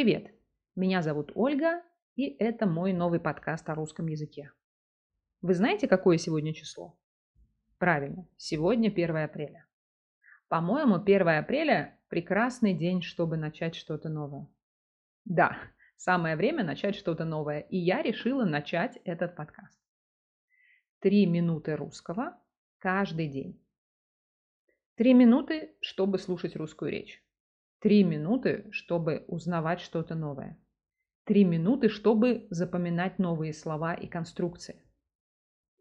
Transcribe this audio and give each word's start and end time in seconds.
Привет! 0.00 0.32
Меня 0.76 1.02
зовут 1.02 1.30
Ольга, 1.34 1.82
и 2.16 2.34
это 2.38 2.64
мой 2.64 2.94
новый 2.94 3.20
подкаст 3.20 3.68
о 3.68 3.74
русском 3.74 4.06
языке. 4.06 4.50
Вы 5.42 5.52
знаете, 5.52 5.88
какое 5.88 6.16
сегодня 6.16 6.54
число? 6.54 6.98
Правильно, 7.76 8.26
сегодня 8.38 8.88
1 8.88 9.16
апреля. 9.18 9.66
По-моему, 10.48 10.94
1 10.94 11.28
апреля– 11.28 12.00
прекрасный 12.08 12.72
день, 12.72 13.02
чтобы 13.02 13.36
начать 13.36 13.74
что-то 13.74 14.08
новое. 14.08 14.48
Да, 15.26 15.58
самое 15.96 16.34
время 16.34 16.64
начать 16.64 16.96
что-то 16.96 17.26
новое, 17.26 17.60
и 17.60 17.76
я 17.76 18.00
решила 18.00 18.46
начать 18.46 18.98
этот 19.04 19.36
подкаст. 19.36 19.78
Три 21.00 21.26
минуты 21.26 21.76
русского 21.76 22.40
каждый 22.78 23.28
день. 23.28 23.62
Три 24.94 25.12
минуты, 25.12 25.76
чтобы 25.82 26.18
слушать 26.18 26.56
русскую 26.56 26.90
речь. 26.90 27.22
Три 27.80 28.04
минуты, 28.04 28.66
чтобы 28.72 29.24
узнавать 29.26 29.80
что-то 29.80 30.14
новое. 30.14 30.58
Три 31.24 31.44
минуты, 31.44 31.88
чтобы 31.88 32.46
запоминать 32.50 33.18
новые 33.18 33.54
слова 33.54 33.94
и 33.94 34.06
конструкции. 34.06 34.84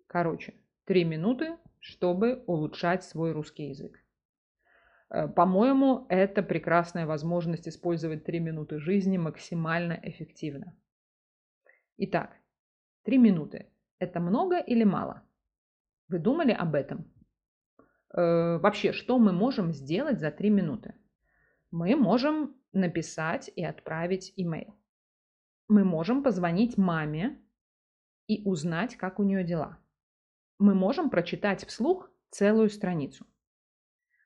Короче, 0.07 0.53
три 0.85 1.03
минуты, 1.03 1.57
чтобы 1.79 2.43
улучшать 2.47 3.03
свой 3.03 3.33
русский 3.33 3.67
язык. 3.67 4.01
Э, 5.09 5.27
по-моему, 5.27 6.05
это 6.07 6.41
прекрасная 6.41 7.05
возможность 7.05 7.67
использовать 7.67 8.23
три 8.23 8.39
минуты 8.39 8.79
жизни 8.79 9.17
максимально 9.17 9.99
эффективно. 10.01 10.73
Итак, 11.97 12.31
три 13.03 13.17
минуты– 13.17 13.73
это 13.99 14.21
много 14.21 14.57
или 14.57 14.85
мало? 14.85 15.23
Вы 16.07 16.19
думали 16.19 16.53
об 16.53 16.75
этом? 16.75 17.11
Э, 18.13 18.57
вообще, 18.57 18.93
что 18.93 19.19
мы 19.19 19.33
можем 19.33 19.73
сделать 19.73 20.21
за 20.21 20.31
три 20.31 20.49
минуты? 20.49 20.93
Мы 21.71 21.95
можем 21.95 22.55
написать 22.73 23.51
и 23.55 23.63
отправить 23.63 24.33
имейл. 24.35 24.75
Мы 25.67 25.83
можем 25.83 26.23
позвонить 26.23 26.77
маме 26.77 27.39
и 28.27 28.41
узнать, 28.43 28.95
как 28.95 29.19
у 29.19 29.23
нее 29.23 29.43
дела. 29.43 29.77
Мы 30.57 30.73
можем 30.73 31.09
прочитать 31.09 31.65
вслух 31.65 32.09
целую 32.31 32.69
страницу. 32.69 33.25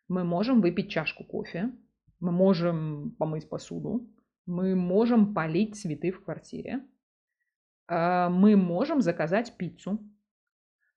Мы 0.07 0.23
можем 0.23 0.61
выпить 0.61 0.89
чашку 0.89 1.23
кофе. 1.23 1.71
Мы 2.19 2.31
можем 2.31 3.15
помыть 3.19 3.49
посуду. 3.49 4.09
Мы 4.45 4.75
можем 4.75 5.33
полить 5.33 5.75
цветы 5.75 6.11
в 6.11 6.23
квартире. 6.23 6.85
Э, 7.87 8.29
мы 8.29 8.55
можем 8.55 9.01
заказать 9.01 9.57
пиццу. 9.57 9.99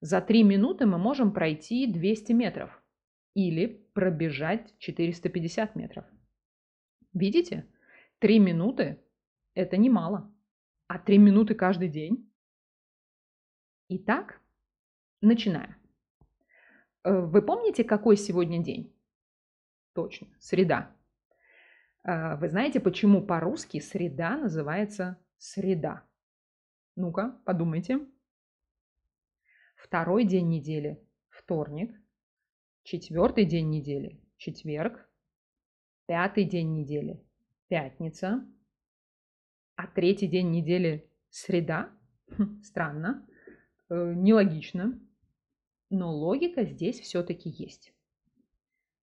За 0.00 0.20
три 0.20 0.44
минуты 0.44 0.86
мы 0.86 0.98
можем 0.98 1.33
пройти 1.33 1.86
200 1.92 2.33
метров 2.33 2.83
или 3.34 3.66
пробежать 3.94 4.75
450 4.78 5.75
метров. 5.75 6.05
Видите? 7.17 7.67
Три 8.19 8.39
минуты– 8.39 9.03
это 9.55 9.78
немало. 9.78 10.31
А 10.86 10.98
три 10.98 11.17
минуты 11.17 11.55
каждый 11.55 11.89
день? 11.89 12.31
Итак, 13.89 14.39
начинаем. 15.22 15.77
Э, 17.05 17.20
вы 17.20 17.41
помните, 17.41 17.84
какой 17.84 18.19
сегодня 18.19 18.62
день? 18.62 18.94
Точно, 19.94 20.27
среда. 20.39 20.94
Э, 22.05 22.37
вы 22.37 22.50
знаете, 22.50 22.81
почему 22.81 23.27
по-русски 23.27 23.81
среда 23.81 24.37
называется 24.37 25.19
среда? 25.39 26.05
Ну-ка, 26.97 27.41
подумайте. 27.47 28.06
Второй 29.75 30.25
день 30.27 30.50
недели– 30.50 31.03
вторник. 31.31 31.98
Четвертый 32.83 33.47
день 33.47 33.70
недели– 33.70 34.20
четверг. 34.37 35.05
Пятый 36.06 36.44
день 36.44 36.72
недели– 36.72 37.20
пятница. 37.68 38.46
А 39.74 39.88
третий 39.88 40.28
день 40.28 40.52
недели– 40.52 41.10
среда? 41.30 41.91
Хм, 42.28 42.62
странно, 42.62 43.26
э, 43.88 44.14
нелогично. 44.14 45.00
Но 45.91 46.14
логика 46.14 46.64
здесь 46.64 47.00
все-таки 47.00 47.48
есть. 47.48 47.92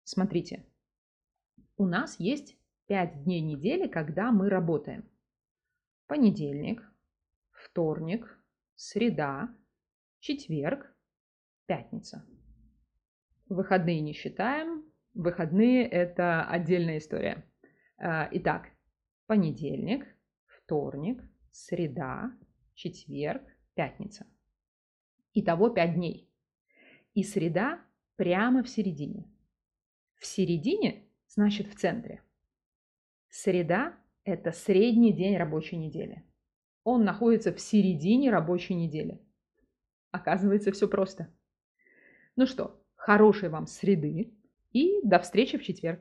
Смотрите, 0.04 0.66
у 1.76 1.84
нас 1.84 2.18
есть 2.18 2.56
пять 2.86 3.22
дней 3.24 3.42
недели, 3.42 3.86
когда 3.86 4.32
мы 4.32 4.48
работаем. 4.48 5.06
Понедельник, 6.06 6.82
вторник, 7.50 8.42
среда, 8.76 9.54
четверг, 10.20 10.90
пятница. 11.66 12.26
Выходные 13.50 14.00
не 14.00 14.14
считаем, 14.14 14.87
Выходные– 15.18 15.84
это 15.88 16.44
отдельная 16.44 16.98
история. 16.98 17.44
А, 17.98 18.28
итак, 18.30 18.68
понедельник, 19.26 20.06
вторник, 20.46 21.20
среда, 21.50 22.30
четверг, 22.74 23.42
пятница. 23.74 24.28
Итого 25.34 25.70
пять 25.70 25.96
дней. 25.96 26.32
И 27.14 27.24
среда 27.24 27.80
прямо 28.14 28.62
в 28.62 28.68
середине. 28.68 29.28
В 30.14 30.24
середине 30.24 31.08
значит 31.26 31.66
в 31.66 31.74
центре. 31.74 32.22
Среда– 33.28 33.98
это 34.22 34.52
средний 34.52 35.12
день 35.12 35.36
рабочей 35.36 35.78
недели. 35.78 36.24
Он 36.84 37.04
находится 37.04 37.52
в 37.52 37.58
середине 37.58 38.30
рабочей 38.30 38.74
недели. 38.74 39.20
Оказывается, 40.12 40.70
все 40.70 40.86
просто. 40.86 41.34
Ну 42.36 42.46
что, 42.46 42.80
хорошей 42.94 43.48
вам 43.48 43.66
среды, 43.66 44.37
и 44.72 45.00
до 45.02 45.18
встречи 45.18 45.58
в 45.58 45.62
четверг. 45.62 46.00